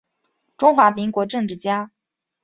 [0.57, 1.91] 中华民国政治家。